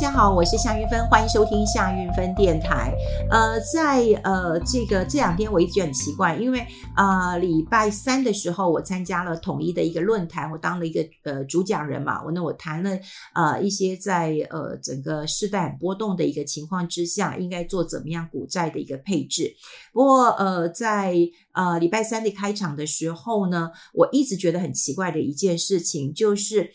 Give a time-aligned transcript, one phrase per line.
[0.00, 2.90] 大家好，我是夏韵芬，欢迎收听夏韵芬电台。
[3.30, 12.24] 呃，在呃这个这两天，我一直很奇怪，因为啊、礼拜三的时候，我参加了统一的一个论坛，我当了一个呃主讲人嘛。
[12.24, 12.98] 我那我谈了
[13.34, 19.54] 呃一些在呃整个世代波动的一个情况之下，应该做怎么样股债的一个配置。
[19.92, 21.14] 不过呃，在
[21.52, 26.70] 呃礼拜三的开场的时候呢，我一直觉得很奇怪的一件事情就是。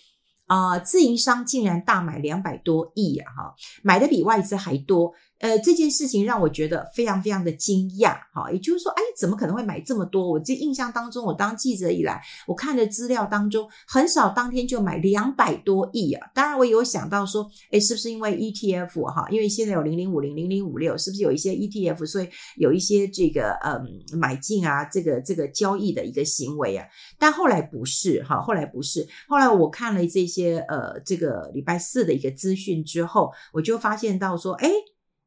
[0.48, 3.32] 啊、自营商竟然大买两百多亿啊！
[3.32, 5.12] 哈，买的比外资还多。
[5.40, 10.26] 呃，这件事情让我觉得非常非常的惊讶，哈，也就是说，哎，怎么可能会买这么多？
[10.32, 16.26] 我这印象当中，我当记者以来，我看的资料当中，很少当天就买两百多亿啊。
[16.34, 19.28] 当然，我有想到说，哎，是不是因为 ETF 哈？
[19.30, 23.86] 因为现在有零零五零、零零五六，是不是有一些 ETF，所以有一些这个嗯
[24.18, 26.88] 买进啊，这个这个交易的一个行为啊？
[27.20, 34.72] 但后来不是哈，后来不是，后来我看了这些呃这个礼拜四的一个资讯之后，我就发现到说，哎。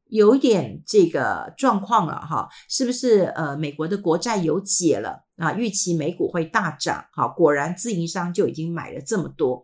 [0.09, 5.53] 有点这个状况了哈，是不是呃美国的国债有解了啊？
[5.53, 9.63] 预期美股会大涨，好，果然自营商就已经买了这么多，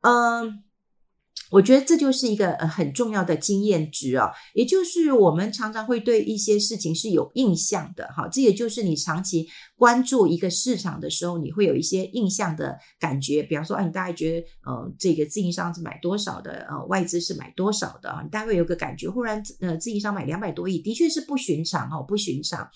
[0.00, 0.64] 嗯。
[1.52, 13.42] 我觉得这就是一个很重要的经验值啊，也就是我们常常会对一些事情是有印象的，哈，这也就是你长期关注一个市场的时候，你会有一些印象的感觉。
[13.42, 19.10] 比方说，啊，你大概觉得，呃，这个自营商是买多少的，呃，外资是买多少的，你大概有个感觉。
[19.10, 22.66] 忽然，呃，自营商买两百多亿，的确是不寻常，哈，不寻常。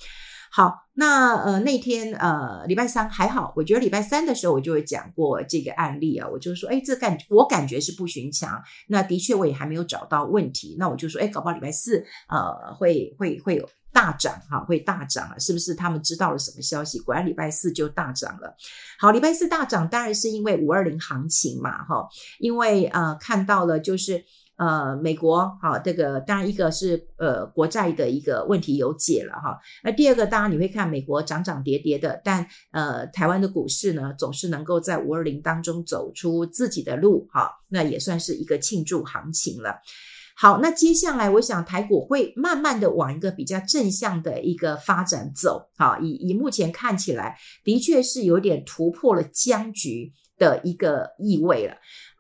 [0.57, 16.99] 好，那呃那天呃礼拜三还好，我觉得礼拜三的时候我就会讲过这个案例啊，我就说，哎，这感我感觉是不寻常，那的确我也还没有找到问题，那我就说，哎，搞不好礼拜四呃会会会有大涨哈，会大涨啊，是不是他们知道了什么消息？
[17.01, 18.57] 果然礼拜四就大涨了。
[18.99, 24.25] 好，礼拜四大涨当然是因为五二零行情嘛，哈，因为呃看到了就是。
[24.57, 29.59] 呃，美国好，这个当然一个是呃国债的一个问题有解了哈。
[29.85, 39.77] 那第二个当然你会看美国涨涨跌跌的，但呃台湾的股市呢总是能够在五二零当中走出自己的路哈，那也算是一个庆祝行情了。
[40.39, 51.75] 好，那接下来我想台股会慢慢的往一个比较正向的一个发展走，哈，以以目前看起来的确是有点突破了僵局的一个意味了。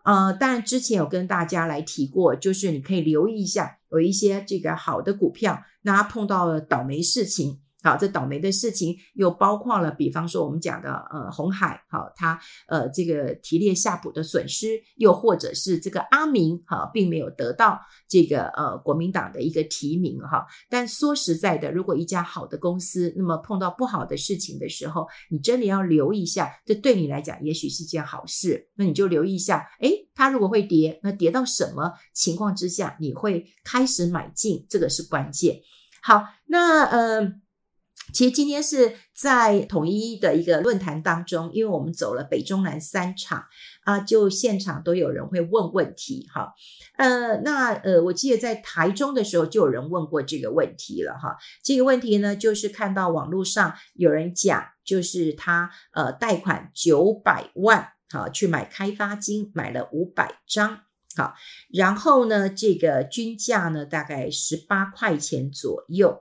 [0.07, 7.59] 呃，当然之前有跟大家来提过，就是你可以留意一下，有一些这个好的股票，那它碰到了倒霉事情。
[7.83, 17.79] 好，这倒霉的事情又包括了，比方说我们讲的呃红海，好，它呃这个提列夏普的损失，又或者是这个阿明，哈，并没有得到
[18.09, 20.45] 这个呃国民党的一个提名，哈。
[20.69, 28.69] 但说实在的，如果一家好的公司，那么碰到不好的事情的时候，你真的要留意一下，这对你来讲也许是件好事。
[28.75, 34.67] 那你就留意一下，诶，它如果会跌，那跌到什么情况之下你会开始买进？
[34.69, 35.61] 这个是关键。
[36.03, 37.46] 好，那呃。
[38.13, 43.45] 其实今天是在统一的一个论坛当中，因为我们走了北中南三场
[43.85, 46.55] 啊，就现场都有人会问问题哈。
[46.97, 51.37] 呃，那呃，我记得在台中的时候就有人问过这个问题了哈。
[51.63, 60.81] 这个问题呢，就是看到网络上有人讲，就是他呃贷款九百万好去买开发金，买了五百张
[61.17, 61.35] 好，
[61.69, 66.21] 然后呢，这个均价呢大概十八块钱左右。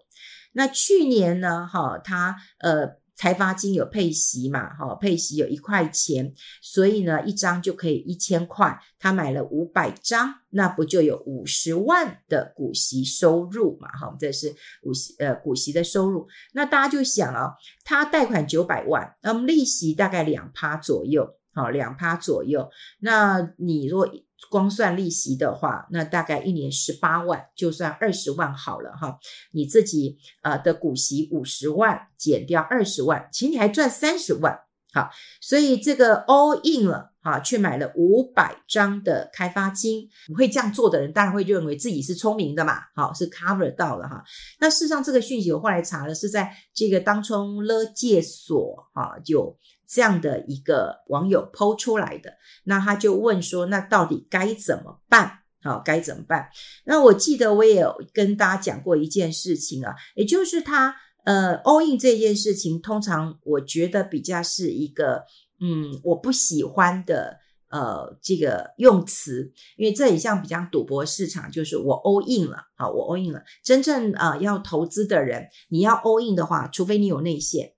[0.55, 16.27] 那去年呢，哈，他呃财发金有配息嘛，哈，配息有一块钱，所以呢，一张就可以一千块，他买了五百张，那不就有五十万的股息收入嘛，哈，这是股息呃股息的收入。
[16.53, 24.05] 那大家就想啊，他贷款九百万，那么利息大概两趴左右，好，两趴左右，那你若
[24.49, 29.17] 光算利息的话，那大概一年十八万，就算二十万好了哈。
[29.53, 34.59] 你自己呃的股息五十万减掉二十万，其实你还赚三十万。
[34.93, 40.09] 好，所以这个 all in 了哈，去买了五百张的开发金。
[40.35, 42.79] 会这样做的人，当然会认为自己是聪明的嘛。
[42.95, 44.21] 好，是 cover 到了哈。
[44.59, 49.57] 那事实上，这个讯息我后来查了，是在这个当冲勒戒所哈就。
[49.87, 52.33] 这样的一个网友 po 出来的，
[52.63, 55.39] 那他就问说：“那到底该怎么办？
[55.61, 56.49] 好，该怎么办？”
[56.85, 65.23] 那我记得我也有跟大家讲过一件事情啊，也就是他呃 all in 这件事情，通常我觉得比较是一个
[65.59, 67.37] 嗯我不喜欢的
[67.69, 73.43] 呃这个用词，因为这也像比较赌博市场，就是我 all in 了，好，我 all in 了。
[73.63, 77.74] 真正呃要投资的人，你要 all in 的话，除非你有内线。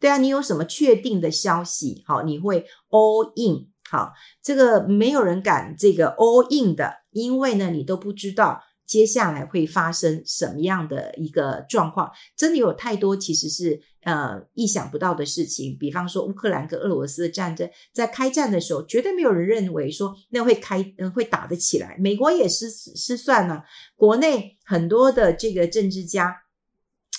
[0.00, 2.02] 对啊，你有什么确定的消息？
[2.06, 4.12] 好，你会 all in，好，
[4.42, 8.62] 这个没有人敢这个 all in 的，因为呢，你都不知道。
[8.86, 12.10] 接下来会发生什么样的一个状况？
[12.36, 15.76] 真的有太多其实是呃意想不到的事情。
[15.78, 21.96] 比方说乌克兰跟俄罗斯的战争，在开战的时候，绝对没有人认为说那会开呃会打得起来。
[22.00, 23.62] 美国也失失算了，
[23.94, 26.34] 国内很多的这个政治家，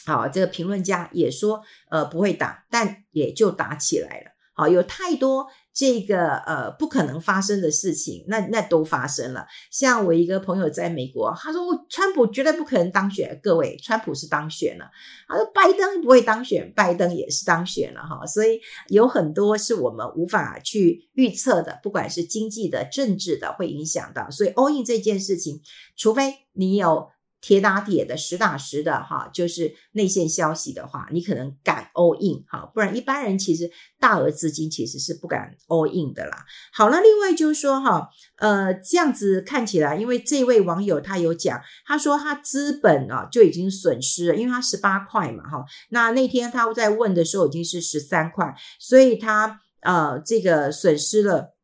[0.06, 4.31] 好，这个评论家也说呃不会打，但也就打起来了。
[4.53, 5.48] 好，有太多。
[5.74, 9.48] 这个呃不可能发生的事情，那那都发生了。
[9.71, 13.39] 像我一个朋友在美国，他说川普绝对不可能当选。
[13.42, 14.92] 各位，川普是当选了，
[15.30, 18.25] 他说拜登不会当选，拜登也是当选了哈。
[18.25, 18.59] 所以
[18.89, 24.30] 有很多是我们无法去预测的，不管是经济的、政治的，会影响到。
[24.30, 25.62] 所以 all in 这件事情，
[25.95, 27.07] 除非你有。
[27.41, 36.45] 铁打铁的，实打实的，哈，就是内线消息的话，你可能敢 all in，哈，不然一般人其实大额资金其实是不敢 all in 的啦。
[36.71, 51.55] 好了，另外就是说，哈，呃，这样子看起来，因为这位网友他有讲，他说他资本啊就已经损失了，因为他十八块嘛，哈，那那天他在问的时候已经是十三块，所以他呃这个损失了。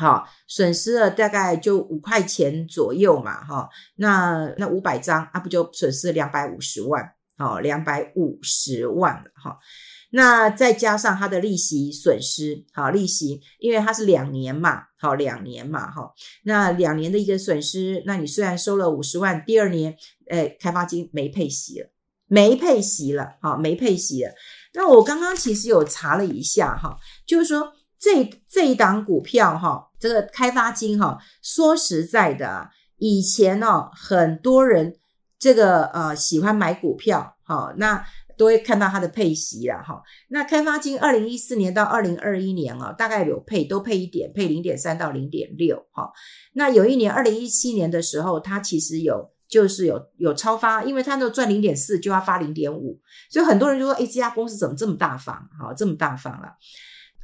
[0.00, 7.04] 好，损失了大概就五块钱左右嘛，哈，那那五百张啊，不就损失两百五十万？
[7.36, 9.58] 好，两百五十万了，哈，
[10.12, 16.10] 那再加上他的利息损失，好，利息，因为它是两年嘛，好，两年嘛，哈，
[16.44, 19.94] 那两年的一个损失，那你虽然收了五十万，第二年，
[20.30, 21.90] 诶，开发金没配息了，
[22.26, 24.32] 没配息了，好，没配息了。
[24.72, 26.96] 那我刚刚其实有查了一下，哈，
[27.26, 27.74] 就是说。
[28.00, 34.96] 这这一档股票哈，这个开发金哈，说实在的，以前哦，很多人
[35.38, 38.02] 这个呃喜欢买股票哈，那
[38.38, 40.02] 都会看到它的配息了哈。
[40.28, 46.10] 那开发金二零一四年到二零二一年啊，大概有配都配一点，配零点三到零点六哈。
[46.54, 52.98] 那有一年二零一七年的时候，它其实有就是有有超发，因为它都赚零点四就要发零点五，
[53.30, 55.36] 所以很多人就说，哎，这家公司怎么这么大方？
[55.58, 56.48] 哈，这么大方了。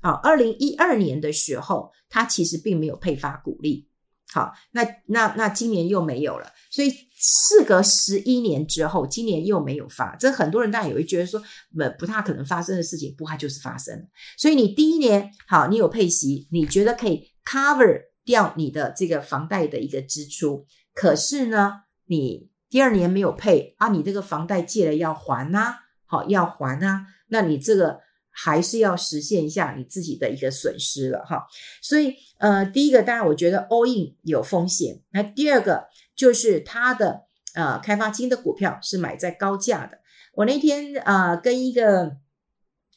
[0.03, 3.89] 好，二零一二年的时候，它其实并没有配发股利。
[4.33, 10.15] 好，那那那今年又没有了，所以事隔十一年之后，今年又没有发。
[10.17, 11.41] 这很多人当然也会觉得说，
[11.79, 14.05] 呃，不太可能发生的事情，不，它就是发生了。
[14.37, 20.67] 所以你第一年好，你有配息，你觉得可以 cover 掉你的这个房贷的一个支出。
[20.93, 21.73] 可是呢，
[22.07, 28.06] 你第二年没有配啊，你这个房贷借了要还呐，好，要还啊，那你这个。
[28.39, 31.47] 还是要实现一下你自己的一个损失了哈，
[31.81, 37.23] 所以呃，第一个当然我觉得 all in 有风险，那第二个就是它的
[37.55, 39.99] 呃开发金的股票是买在高价的。
[40.35, 42.19] 我那天呃跟一个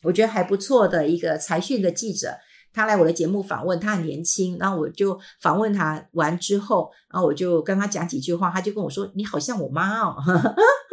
[0.03, 2.37] 我觉得还不错的一个财讯的记者，
[2.73, 10.17] 他来我的节目访问，他很年轻，然后我就访问他完之后，然后我就跟他讲几句话，他就跟我说：“你好像我妈哦。”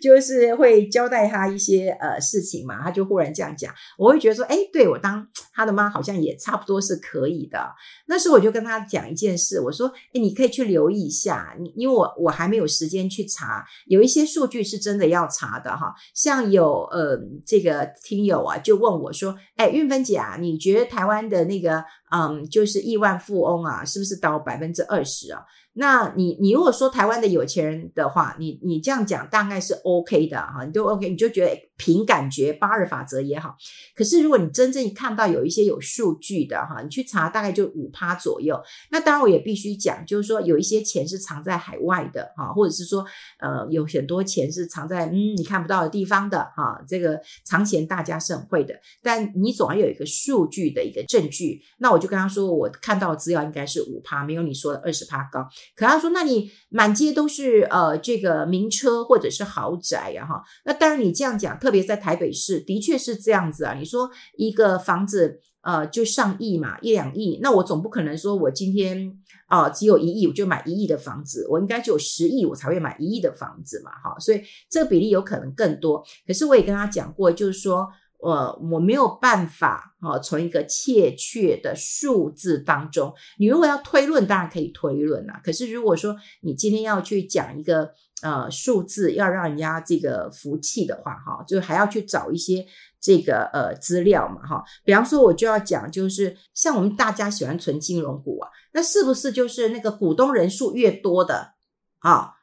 [0.00, 7.58] 就是会交代他一些呃事情嘛，他就忽然这样讲，我会觉得说，哎，对，我当他的妈好像也差不多是可以的。
[8.06, 15.94] 那时候我就跟他讲一件事，我说，哎，你可以去留意一下，你因为我我还没有时间去查，有一些数据是真的要查的哈。
[16.14, 25.42] 像有呃这个听友啊，就问我说，哎，韵芬姐啊，你觉得台湾的那个嗯，就是亿万富翁啊，是不是到百分之二十啊？
[25.74, 33.54] 那你你如果说台湾的有钱人的话，你你这样讲大概是 OK 的哈，你都 OK，你就觉得凭感觉八二法则也好。
[33.94, 38.60] 可是如果你真正看到有一些有数据的哈，你去查大概就五趴左右。
[38.90, 43.04] 那当然我也必须讲，就是说有一些钱是藏在海外的哈，或者是说
[43.38, 46.82] 呃有很多钱是藏在嗯你看不到的地方的哈。
[46.88, 51.60] 这个藏钱大家是很会的，但你总要有一个数据的一个证据。
[51.78, 55.44] 那我我就跟他说，我看到的资料应该是五趴，没有你说的二十趴高。
[55.74, 60.40] 可他说：“那你满街都是呃这个名车或者是豪宅呀，哈。
[60.64, 63.74] 那当然你这样讲，特别在台北市，的确是这样子啊。
[63.74, 69.12] 你说一个房子呃就上亿嘛，一两亿，那我总不可能说我今天
[69.48, 74.16] 啊、只有一亿，我就买一亿的房子，我应该就有十亿，我才会买一亿的房子嘛，哈。
[74.20, 74.40] 所以
[74.70, 76.04] 这个比例有可能更多。
[76.24, 77.88] 可是我也跟他讲过，就是说。”
[78.20, 85.40] 呃，我没有办法啊，从一个确切的数字当中，你如果要推论，当然可以推论啦。
[85.44, 92.66] 可是如果说你今天要去讲一个呃数字，要让人家这个服气的话，哈，就还要去找一些
[93.00, 94.64] 这个呃资料嘛，哈。
[94.84, 101.54] 比方说，我就要讲，就是像我们大家喜欢存金融股啊，那是不是就是那个股东人数越多的
[102.00, 102.34] 啊，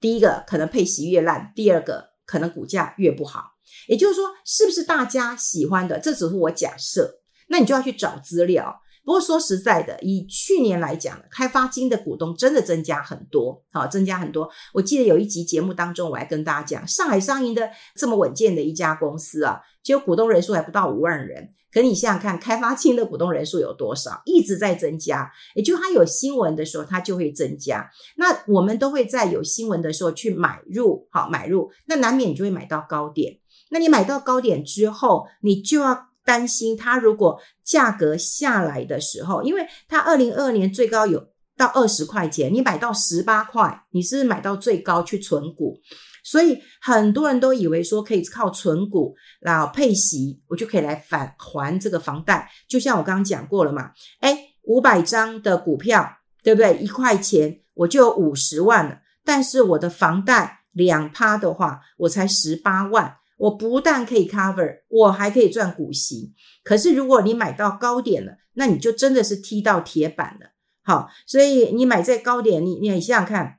[0.00, 3.53] 第一个可能配息越烂，第二个可能股价越不好。
[3.88, 5.98] 也就是说，是不是大家喜欢的？
[5.98, 8.80] 这只是我假设，那你就要去找资料。
[9.04, 14.48] 不过说实在的，以去年来讲，开发金的股东真的增加很多，好，增加很多。
[14.72, 21.50] 我记得有一集节目当中，我还跟大家讲，上海商银的这么稳健的一家公司啊，结果股东人数还不到五万人。
[21.70, 24.22] 可你想想看，开发金的股东人数有多少？
[24.24, 27.90] 一直在增加，也就它有新闻的时候，它就会增加。
[28.16, 33.38] 那我们都会在有新闻的时候去买入，好，买入，那难免你就会买到高点。
[33.74, 41.20] 那你买到高点之后，你就要担心它如果价格下来的时候，因为它二零二二年最高有
[41.56, 45.76] 到二十块钱，你买到十八块，你是买到最高去存股？
[46.22, 52.48] 所以很多人都以为说可以靠存股然后配息，我就可以来返还这个房贷。
[52.68, 53.90] 就像我刚刚讲过了嘛，
[54.20, 56.08] 诶，五百张的股票，
[56.44, 56.78] 对不对？
[56.78, 59.00] 一块钱我就有五十万了。
[59.24, 63.16] 但是我的房贷两趴的话，我才十八万。
[63.44, 66.32] 我不但可以 cover，我还可以赚股息。
[66.62, 70.52] 可是如果你买到高点了，那你就真的是踢到铁板了。
[70.82, 73.58] 好，所以你买在高点，你你想想看。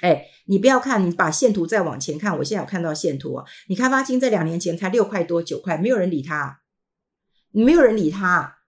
[0.00, 3.44] 哎，你不要看，你把线图再往前看，我现在有看到线图啊。
[3.68, 6.62] 你开发金在两年前才六块多九块，没有人理他，
[7.50, 8.58] 没有人理他。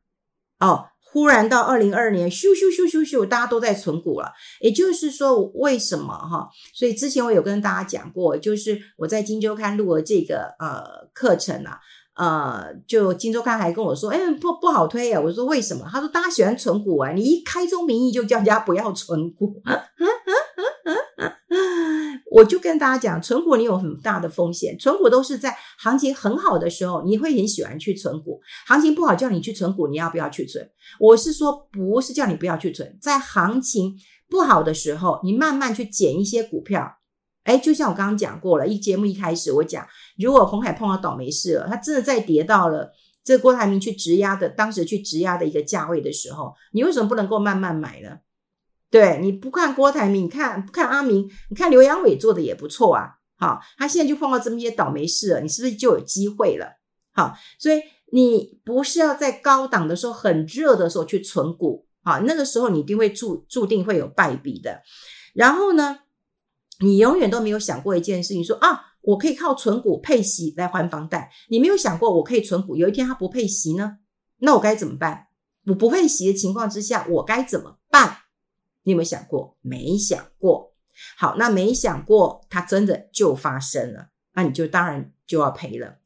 [0.60, 4.32] 哦，忽然到二零二二年，咻咻咻咻咻，大家都在存股了。
[4.60, 6.48] 也就是说，为什么哈？
[6.74, 11.78] 所以之前我有跟大家讲过，就是我在金周刊录了这个呃课程啊。
[12.16, 15.20] 呃，就金周刊还跟我说，哎，不不好推啊。
[15.20, 15.88] 我说为什么？
[15.88, 19.62] 他说大家喜欢存股啊，你一开宗明义就叫人家不要存股。
[22.30, 28.40] 我就跟大家讲，存股你有很大的风险，存股都是在行情很好的时候，你会很喜欢去存股。
[28.66, 30.68] 行情不好叫你去存股，你要不要去存？
[30.98, 33.96] 我是说，不是叫你不要去存，在行情
[34.28, 36.98] 不好的时候，你慢慢去捡一些股票。
[37.44, 42.90] 哎，就像我刚刚讲过了，一节目一开始我讲，如果鸿海碰到倒霉事了，它真的再跌到了
[43.22, 48.16] 这郭台铭去质押的当时去质押的一个价位的时候，你为什么不能够慢慢买呢？
[48.94, 53.10] 对，你不看郭台铭，你看不看阿明，你看刘阳伟做的也不错啊。
[53.36, 56.78] 好，他现在就碰到这么些倒霉事了，你是不是就有机会了？
[57.12, 57.82] 好，所以
[58.12, 64.80] 你不是要在高档的时候很热的时候去存股，好，那个时候你一定会注注定会有败笔的。
[65.34, 65.98] 然后呢，
[66.78, 71.32] 你永远都没有想过一件事情，说啊，我可以靠存股配息来还房贷。
[71.48, 73.96] 你没有想过，我可以存股，有一天它不配息呢？
[74.38, 75.26] 那我该怎么办？
[75.66, 78.18] 我不配息的情况之下，我该怎么办？
[78.84, 79.58] 你有没有想过？
[79.60, 80.72] 没想过。
[81.16, 85.98] 好，那没想过，它真的就发生了，那你就当然就要赔了。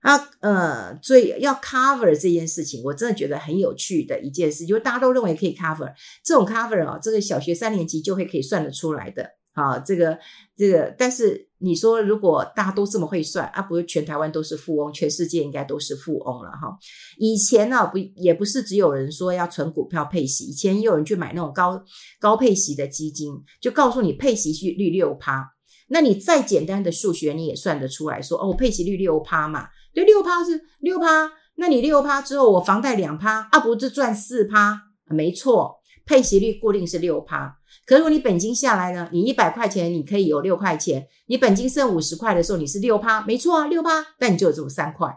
[0.00, 5.92] 啊，呃，最要 cover 这件事情，我真的觉得很有趣的一件事，就是大家都认为可以 cover
[6.24, 9.30] 这种 cover 啊，这个小学三年级就会可以算得出来的。
[9.52, 10.18] 啊，这个
[10.56, 16.76] 这个，但是你说如果大家都这么会算啊，不是全台湾都是富翁，全世界应该都是富翁了哈。
[17.18, 21.82] 以前呢，不也不是只有人说要存股票配息，以前也有人去买那种高
[22.20, 25.52] 高配息的基金，就告诉你配息率六趴，
[25.88, 34.80] 那你再简单的数学你也算得出来说，哦，配息率六趴嘛，对，六趴是六趴，那你六趴之后我房贷两趴啊，不是赚四趴？
[35.06, 35.79] 没错，
[36.10, 37.56] 配息率固定是六趴。
[37.86, 39.08] 可如果你本金下来呢？
[39.12, 45.08] 你一百块钱你可以有六块钱，你本金剩五十块的时候，你是六趴，没错啊，六趴，但你就有这么三块。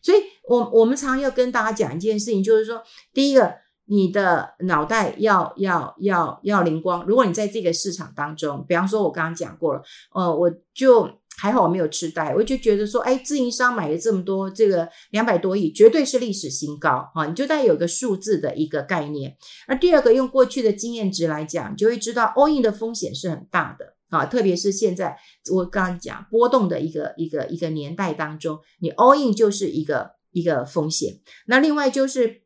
[0.00, 3.54] 所以我我们常要跟大家讲一件事情，就是说，第一个，
[3.84, 7.04] 你的脑袋要要要要灵光。
[7.04, 9.82] 如果你在这个市场当中，比方说我刚刚讲过了，
[10.14, 11.19] 呃，我就。
[11.40, 17.24] 还好我没有痴呆，我就觉得说，哎，自营商买了这么多，这个两百多亿，绝对是历史新高啊！
[17.26, 19.34] 你就带有个数字的一个概念。
[19.66, 25.16] 而第二个，用过去的经验值来讲，你就会知道 all in 的风险是很大的啊，特别是现在
[25.50, 31.20] 我刚刚讲波动的一个一个一个年代当中，你 all in 就是一个一个风险。
[31.46, 32.42] 那另外就是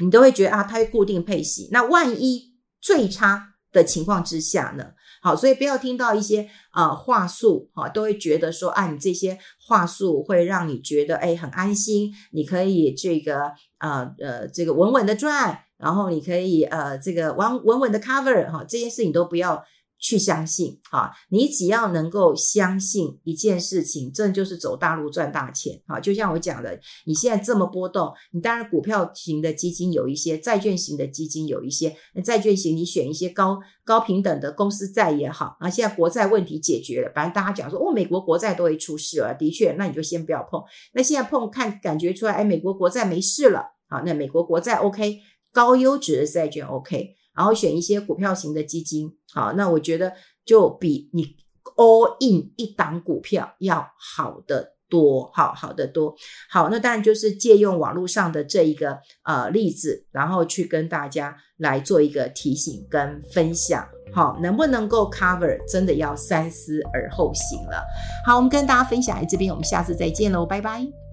[0.00, 4.84] 你都会觉得啊，它会固定配息，那万一最差的情况之下呢？
[5.22, 19.64] 好，所以不要听到一些呃话术哈，都会觉得说啊，你这些话术会让你觉得哎很安心，你可以这个呃呃这个稳稳的赚，然后你可以呃这个稳稳稳的 cover 哈，这些事情都不要。
[20.00, 21.10] 去相信啊！
[21.30, 25.98] 你只要能够相信一件事情，这就是走大路赚大钱啊！
[25.98, 31.96] 就像我讲的，你现在这么波动，你当然股票型的基金有一些，债券型的基金有一些。
[32.14, 35.68] 那债券型你选一些高高平等的公司债也好啊。
[35.68, 40.62] 现在国债问题解决了，反正大家讲说哦，美国国债都会出事了，的确，那你就先不要碰。
[40.94, 45.18] 那现在碰看感觉出来，哎，美国国债没事了啊，那美国国债 OK，
[45.52, 47.16] 高优质的债券 OK。
[47.38, 50.12] 然后选一些股票型的基金，好，那我觉得
[50.44, 51.36] 就比你
[51.76, 56.12] all in 一档股票要好得多，好好的多。
[56.50, 63.86] 好，那当然就是借用网络上的这一个呃例子，然后去跟大家来做一个提醒跟分享。
[64.12, 67.84] 好，能不能够 cover，真的要三思而后行了。
[68.26, 71.07] 好，我们跟大家分享在这边，我们下次再见喽，拜拜。